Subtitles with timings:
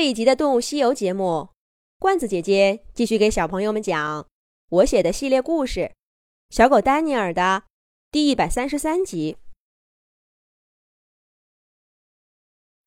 [0.00, 1.50] 这一集的《动物西游》节目，
[1.98, 4.26] 罐子姐姐继续给小朋友们讲
[4.70, 5.80] 我写的系列故事
[6.48, 7.64] 《小狗丹尼尔》的
[8.10, 9.36] 第一百三十三集。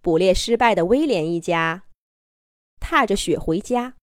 [0.01, 1.83] 捕猎失败的威廉一家
[2.79, 3.95] 踏着雪回家，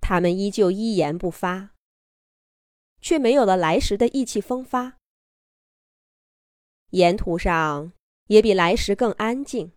[0.00, 1.70] 他们依旧一言不发，
[3.00, 4.98] 却没有了来时的意气风发。
[6.90, 7.92] 沿途上
[8.26, 9.75] 也比来时更安静。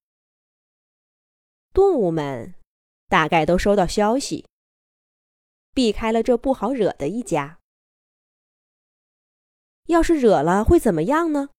[1.73, 2.55] 动物们
[3.07, 4.45] 大概都收到消息，
[5.73, 7.59] 避开了这不好惹的一家。
[9.85, 11.49] 要是惹了，会怎么样呢？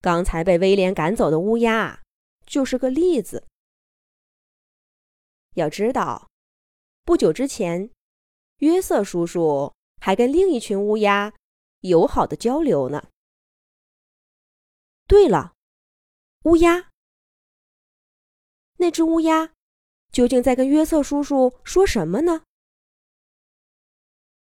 [0.00, 2.02] 刚才被威廉赶走的乌鸦
[2.46, 3.46] 就是个例子。
[5.54, 6.28] 要知道，
[7.04, 7.90] 不久之前，
[8.58, 11.32] 约瑟叔叔还跟另一群乌鸦
[11.80, 13.10] 友好的交流呢。
[15.06, 15.52] 对了，
[16.44, 16.91] 乌鸦。
[18.82, 19.50] 那只乌鸦
[20.10, 22.42] 究竟在跟约瑟叔叔说什么呢？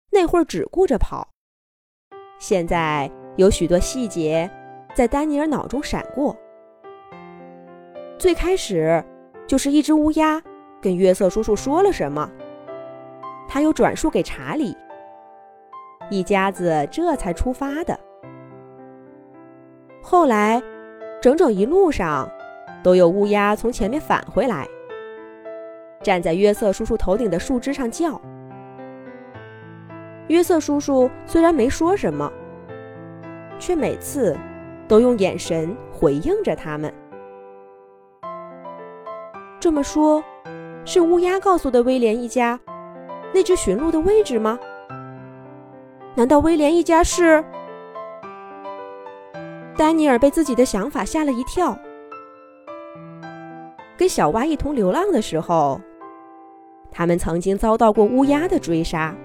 [0.09, 1.29] 那会儿只顾着跑，
[2.39, 4.49] 现在有许多细节
[4.95, 6.35] 在丹尼尔脑中闪过。
[8.17, 9.05] 最开始
[9.45, 10.41] 就是一只乌鸦
[10.81, 12.27] 跟约瑟叔叔说了什么，
[13.47, 14.75] 他又转述给查理，
[16.09, 17.99] 一家子这才出发的。
[20.01, 20.59] 后来，
[21.21, 22.27] 整整一路上。
[22.85, 24.67] 都有乌鸦从前面返回来，
[26.03, 28.21] 站在约瑟叔叔头顶的树枝上叫。
[30.27, 32.31] 约瑟叔叔虽然没说什么，
[33.57, 34.37] 却每次
[34.87, 36.93] 都用眼神回应着他们。
[39.59, 40.23] 这么说，
[40.85, 42.59] 是乌鸦告诉的威廉一家
[43.33, 44.59] 那只驯鹿的位置吗？
[46.13, 47.43] 难道威廉一家是？
[49.75, 51.75] 丹尼尔被自己的想法吓了一跳。
[53.97, 55.79] 跟小蛙一同流浪的时候，
[56.91, 59.15] 他们曾经遭到过乌鸦的追杀，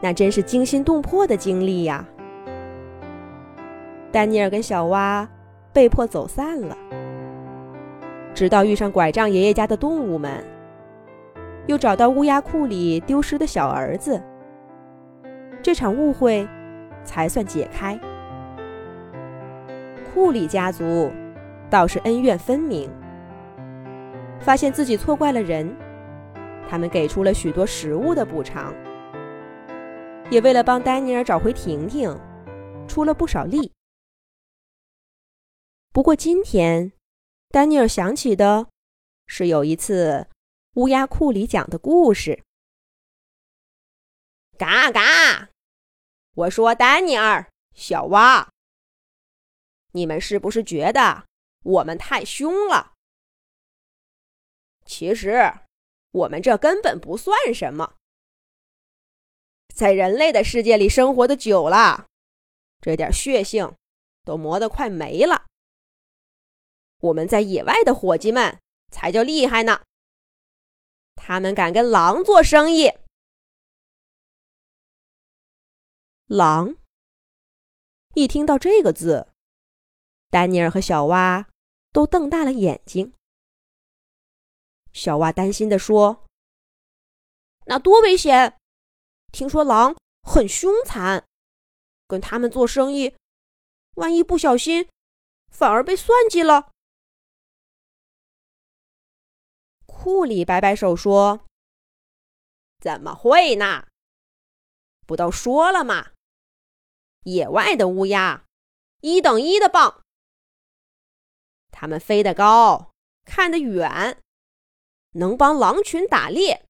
[0.00, 2.06] 那真是惊心动魄的经历呀。
[4.12, 5.28] 丹尼尔跟小蛙
[5.72, 6.76] 被迫走散了，
[8.32, 10.44] 直到遇上拐杖爷爷家的动物们，
[11.66, 14.22] 又找到乌鸦库里丢失的小儿子，
[15.60, 16.46] 这场误会
[17.02, 17.98] 才算解开。
[20.12, 21.10] 库里家族
[21.68, 22.88] 倒是恩怨分明。
[24.44, 25.74] 发现自己错怪了人，
[26.68, 28.74] 他们给出了许多食物的补偿，
[30.30, 32.14] 也为了帮丹尼尔找回婷婷，
[32.86, 33.72] 出了不少力。
[35.92, 36.92] 不过今天，
[37.48, 38.68] 丹尼尔想起的
[39.26, 40.28] 是有一次
[40.74, 42.42] 乌鸦库里讲的故事。
[44.58, 45.48] 嘎嘎！
[46.34, 48.50] 我说丹尼尔，小蛙，
[49.92, 51.24] 你们是不是觉得
[51.62, 52.93] 我们太凶了？
[54.84, 55.52] 其实，
[56.10, 57.96] 我们这根本不算什么。
[59.74, 62.06] 在人类的世界里生活的久了，
[62.80, 63.74] 这点血性
[64.24, 65.46] 都磨得快没了。
[67.00, 69.82] 我们在野外的伙计们才叫厉害呢，
[71.16, 72.92] 他们敢跟狼做生意。
[76.26, 76.76] 狼。
[78.14, 79.26] 一听到这个字，
[80.30, 81.48] 丹尼尔和小蛙
[81.90, 83.12] 都瞪大了眼睛。
[84.94, 86.24] 小蛙担心地说
[87.66, 88.58] ：“那多危险！
[89.32, 91.26] 听说狼很凶残，
[92.06, 93.16] 跟他们做生意，
[93.96, 94.88] 万一不小心，
[95.50, 96.70] 反而被算计了。”
[99.84, 101.44] 库里摆摆手说
[102.78, 103.88] ：“怎么会呢？
[105.06, 106.12] 不都说了吗？
[107.24, 108.44] 野外的乌鸦
[109.00, 110.02] 一等一的棒，
[111.72, 112.92] 他们飞得高，
[113.24, 114.22] 看得远。”
[115.14, 116.64] 能帮狼群打猎，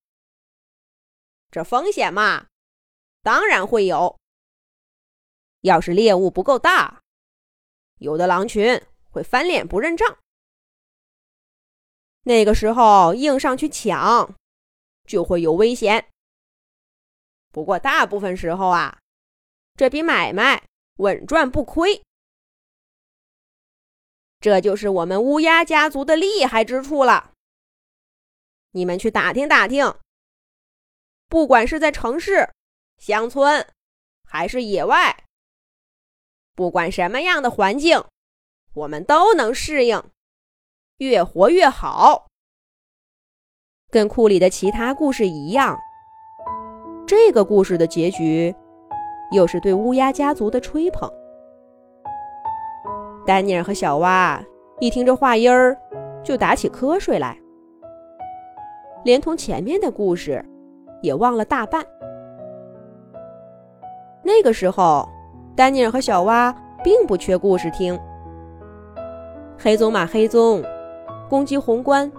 [1.51, 2.47] 这风险嘛，
[3.23, 4.19] 当然会有。
[5.61, 7.03] 要是猎物不够大，
[7.99, 10.19] 有的狼群会翻脸不认账。
[12.25, 14.35] 那个时候硬上去抢，
[15.05, 16.11] 就会有危险。
[17.51, 18.99] 不过大部分时候啊，
[19.75, 20.67] 这笔买卖
[20.97, 22.03] 稳赚不亏。
[24.41, 27.34] 这就是我们乌鸦家族的厉害之处了。
[28.75, 29.95] 你们去打听打听，
[31.29, 32.51] 不管是在城市、
[32.99, 33.65] 乡村，
[34.29, 35.17] 还是野外，
[36.57, 38.05] 不管什么样的环境，
[38.75, 40.03] 我们都能适应，
[40.99, 42.27] 越活越好。
[43.91, 45.79] 跟库里的其他故事一样，
[47.07, 48.53] 这个故事的结局
[49.31, 51.09] 又是对乌鸦家族的吹捧。
[53.25, 54.45] 丹尼尔和小蛙
[54.81, 55.79] 一听这话音儿，
[56.25, 57.39] 就打起瞌睡来，
[59.05, 60.45] 连同前面的故事
[61.03, 61.85] 也忘了大半。
[64.23, 65.07] 那个时候，
[65.55, 67.99] 丹尼尔和小蛙并不缺故事听。
[69.59, 70.63] 黑棕马黑棕、
[71.29, 72.11] 公鸡红冠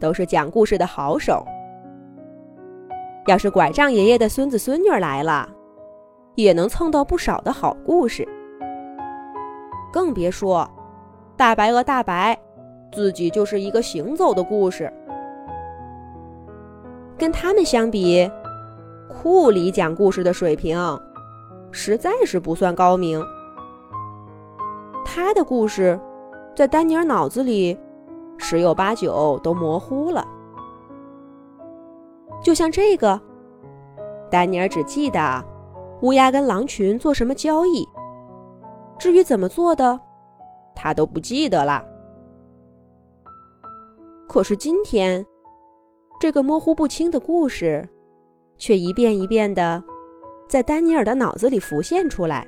[0.00, 1.44] 都是讲故事的好手。
[3.26, 5.48] 要是拐杖爷爷的孙子孙女来了，
[6.34, 8.26] 也能蹭到不少的好故事。
[9.92, 10.68] 更别说
[11.36, 12.38] 大白鹅大白
[12.92, 14.90] 自己就是一个行走的故事。
[17.18, 18.30] 跟他们相比，
[19.08, 20.78] 库里讲故事的水平
[21.70, 23.22] 实在是不算高明。
[25.04, 25.98] 他的故事
[26.54, 27.76] 在丹尼尔脑子里
[28.36, 30.26] 十有八九都模糊了。
[32.42, 33.18] 就像这个，
[34.30, 35.44] 丹尼尔只记得
[36.02, 37.88] 乌鸦跟狼群做什么交易，
[38.98, 39.98] 至于怎么做的，
[40.74, 41.82] 他都不记得了。
[44.28, 45.24] 可是今天，
[46.18, 47.88] 这个模糊不清的故事，
[48.56, 49.82] 却一遍一遍的
[50.48, 52.46] 在丹尼尔的脑子里浮现出来：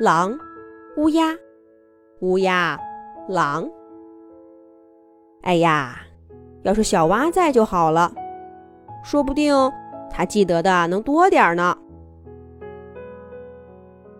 [0.00, 0.38] 狼、
[0.96, 1.34] 乌鸦、
[2.20, 2.78] 乌鸦、
[3.28, 3.68] 狼。
[5.42, 6.00] 哎呀！
[6.62, 8.10] 要是小蛙在就好了，
[9.04, 9.54] 说不定
[10.10, 11.76] 他记得的能多点呢。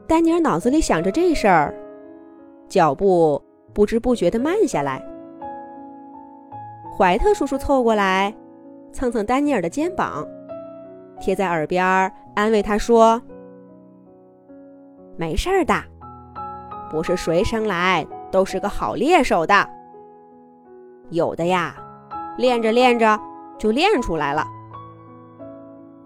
[0.06, 1.74] 丹尼尔脑子里想着这事儿，
[2.68, 3.42] 脚步
[3.72, 5.02] 不知不觉的慢下来。
[6.96, 8.32] 怀特叔叔凑过来，
[8.92, 10.24] 蹭蹭丹尼尔的肩膀，
[11.20, 11.84] 贴在耳边
[12.36, 13.20] 安慰他说
[15.18, 15.74] ：“没事儿的，
[16.92, 19.68] 不是谁生来都是个好猎手的，
[21.10, 21.74] 有的呀。”
[22.36, 23.16] 练着练着
[23.58, 24.44] 就练出来了，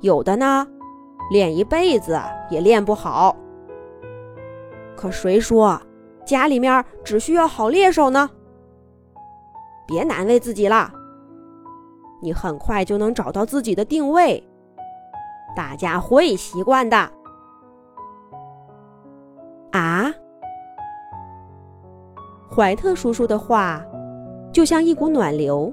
[0.00, 0.66] 有的呢，
[1.30, 2.20] 练一辈子
[2.50, 3.34] 也练不好。
[4.94, 5.80] 可谁说
[6.26, 8.28] 家里面只需要好猎手呢？
[9.88, 10.92] 别难为自己了，
[12.20, 14.46] 你很快就能找到自己的定位，
[15.56, 16.96] 大家会习惯的。
[19.72, 20.12] 啊，
[22.54, 23.82] 怀特叔叔的话
[24.52, 25.72] 就像一股暖流。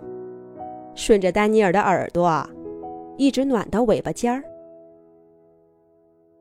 [0.95, 2.49] 顺着丹尼尔的耳朵，
[3.17, 4.41] 一直暖到尾巴尖儿。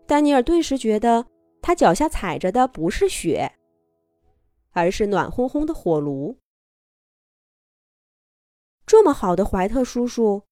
[0.06, 1.26] 丹尼尔顿时觉得
[1.60, 3.50] 他脚下踩着的不是雪，
[4.72, 6.36] 而是暖烘烘的火炉。
[8.86, 10.44] 这么好的怀特叔叔，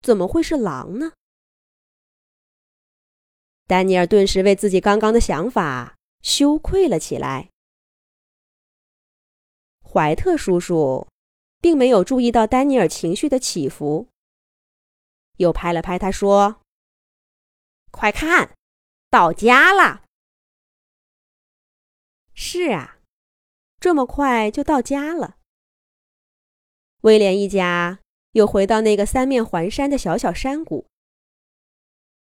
[0.00, 1.12] 怎么会是狼呢？
[3.66, 7.50] 丹尼尔顿时为自己刚刚的想法羞愧了起来。
[9.82, 11.06] 怀特叔叔。
[11.62, 14.08] 并没有注意到丹尼尔情绪的起伏，
[15.36, 16.62] 又拍了拍他说
[17.92, 18.56] ：“快看，
[19.10, 20.04] 到家了。”
[22.32, 23.00] 是啊，
[23.78, 25.36] 这么快就到家了。
[27.02, 28.00] 威廉一家
[28.32, 30.86] 又回到那个三面环山的小小山谷。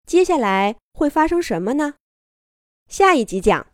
[0.06, 1.96] 接下来会发生什么呢？
[2.88, 3.68] 下一集讲。